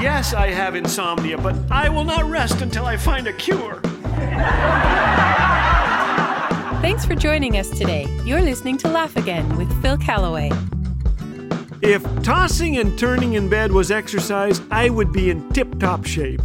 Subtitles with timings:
[0.00, 3.80] Yes, I have insomnia, but I will not rest until I find a cure.
[6.80, 8.06] Thanks for joining us today.
[8.24, 10.50] You're listening to Laugh Again with Phil Callaway.
[11.82, 16.40] If tossing and turning in bed was exercise, I would be in tip top shape.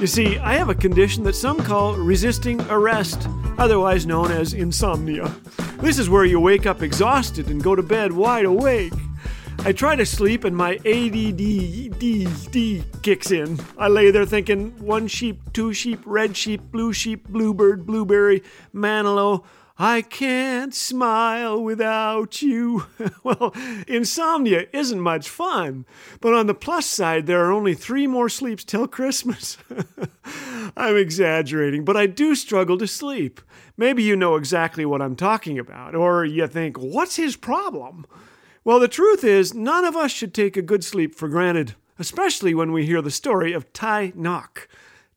[0.00, 3.28] You see, I have a condition that some call resisting arrest,
[3.58, 5.34] otherwise known as insomnia.
[5.78, 8.92] This is where you wake up exhausted and go to bed wide awake.
[9.60, 11.42] I try to sleep and my ADD
[13.02, 13.58] kicks in.
[13.78, 18.42] I lay there thinking one sheep, two sheep, red sheep, blue sheep, bluebird, blueberry,
[18.74, 19.44] manilow.
[19.76, 22.86] I can't smile without you.
[23.24, 23.52] well,
[23.88, 25.84] insomnia isn't much fun,
[26.20, 29.58] but on the plus side, there are only three more sleeps till Christmas.
[30.76, 33.40] I'm exaggerating, but I do struggle to sleep.
[33.76, 38.06] Maybe you know exactly what I'm talking about, or you think, what's his problem?
[38.64, 42.54] Well, the truth is, none of us should take a good sleep for granted, especially
[42.54, 44.66] when we hear the story of Thai Ngoc.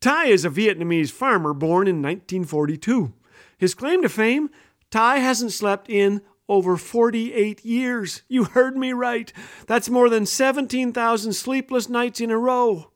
[0.00, 3.12] Thai is a Vietnamese farmer born in 1942.
[3.56, 4.50] His claim to fame
[4.90, 8.22] Thai hasn't slept in over 48 years.
[8.28, 9.32] You heard me right.
[9.68, 12.90] That's more than 17,000 sleepless nights in a row.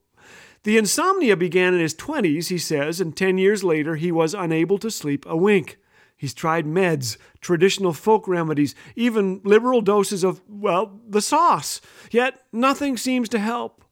[0.63, 4.77] The insomnia began in his 20s, he says, and 10 years later he was unable
[4.79, 5.77] to sleep a wink.
[6.21, 11.81] He's tried meds, traditional folk remedies, even liberal doses of, well, the sauce.
[12.11, 13.83] Yet nothing seems to help.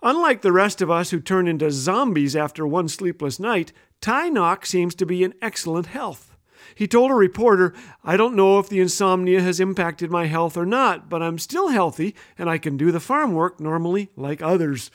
[0.00, 4.94] Unlike the rest of us who turn into zombies after one sleepless night, Ngoc seems
[4.94, 6.36] to be in excellent health.
[6.76, 10.64] He told a reporter, I don't know if the insomnia has impacted my health or
[10.64, 14.92] not, but I'm still healthy and I can do the farm work normally like others.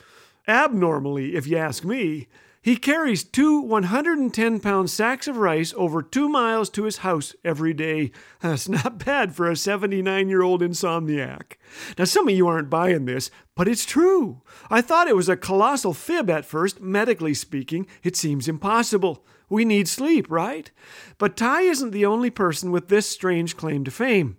[0.47, 2.29] Abnormally, if you ask me.
[2.61, 7.73] He carries two 110 pound sacks of rice over two miles to his house every
[7.73, 8.11] day.
[8.41, 11.53] That's not bad for a 79 year old insomniac.
[11.97, 14.41] Now, some of you aren't buying this, but it's true.
[14.69, 17.87] I thought it was a colossal fib at first, medically speaking.
[18.03, 19.25] It seems impossible.
[19.49, 20.69] We need sleep, right?
[21.17, 24.37] But Thai isn't the only person with this strange claim to fame.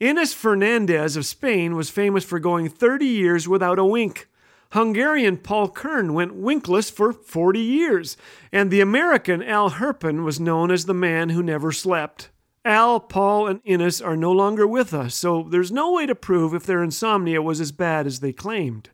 [0.00, 4.28] Ines Fernandez of Spain was famous for going 30 years without a wink.
[4.72, 8.16] Hungarian Paul Kern went winkless for 40 years,
[8.52, 12.28] and the American Al Herpin was known as the man who never slept.
[12.66, 16.52] Al, Paul, and Ines are no longer with us, so there's no way to prove
[16.52, 18.90] if their insomnia was as bad as they claimed.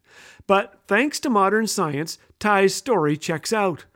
[0.46, 3.86] But thanks to modern science, Thai's story checks out.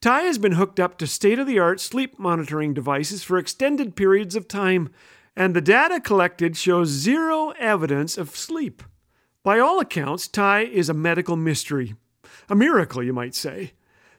[0.00, 3.96] Ty has been hooked up to state of the art sleep monitoring devices for extended
[3.96, 4.88] periods of time,
[5.36, 8.82] and the data collected shows zero evidence of sleep.
[9.48, 11.94] By all accounts, Thai is a medical mystery.
[12.50, 13.72] A miracle, you might say.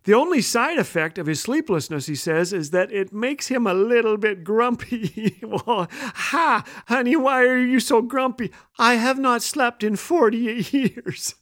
[0.06, 3.75] The only side effect of his sleeplessness, he says, is that it makes him a
[3.75, 5.38] little bit grumpy.
[5.44, 8.50] well, ha, honey, why are you so grumpy?
[8.79, 11.35] I have not slept in 48 years.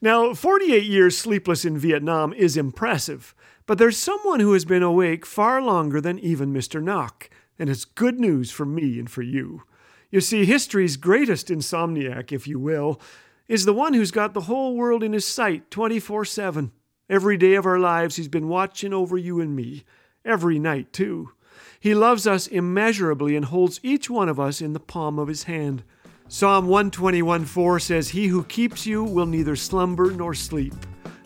[0.00, 3.34] now, 48 years sleepless in Vietnam is impressive,
[3.66, 6.80] but there's someone who has been awake far longer than even Mr.
[6.80, 9.64] Ngoc, and it's good news for me and for you.
[10.10, 13.00] You see, history's greatest insomniac, if you will,
[13.48, 16.72] is the one who's got the whole world in his sight 24 7.
[17.08, 19.84] Every day of our lives, he's been watching over you and me.
[20.24, 21.30] Every night, too.
[21.78, 25.44] He loves us immeasurably and holds each one of us in the palm of his
[25.44, 25.84] hand.
[26.28, 30.74] Psalm 121 4 says, He who keeps you will neither slumber nor sleep.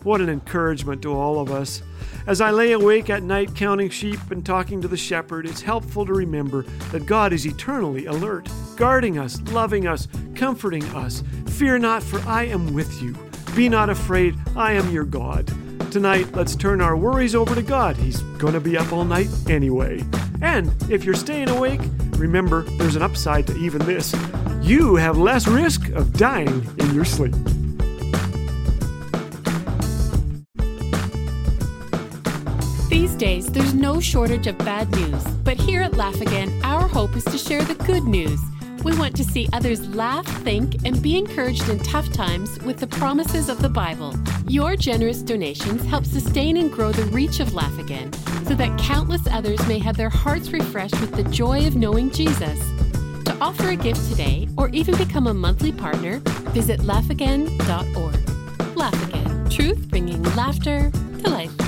[0.03, 1.83] What an encouragement to all of us.
[2.25, 6.05] As I lay awake at night counting sheep and talking to the shepherd, it's helpful
[6.05, 11.23] to remember that God is eternally alert, guarding us, loving us, comforting us.
[11.47, 13.15] Fear not, for I am with you.
[13.55, 15.47] Be not afraid, I am your God.
[15.91, 17.95] Tonight, let's turn our worries over to God.
[17.97, 20.03] He's going to be up all night anyway.
[20.41, 21.81] And if you're staying awake,
[22.13, 24.15] remember there's an upside to even this.
[24.61, 27.35] You have less risk of dying in your sleep.
[33.21, 37.23] Days, there's no shortage of bad news, but here at Laugh Again, our hope is
[37.25, 38.39] to share the good news.
[38.83, 42.87] We want to see others laugh, think, and be encouraged in tough times with the
[42.87, 44.15] promises of the Bible.
[44.47, 48.11] Your generous donations help sustain and grow the reach of Laugh Again
[48.47, 52.59] so that countless others may have their hearts refreshed with the joy of knowing Jesus.
[53.25, 56.17] To offer a gift today or even become a monthly partner,
[56.55, 58.75] visit laughagain.org.
[58.75, 60.91] Laugh Again, truth bringing laughter
[61.23, 61.60] to life.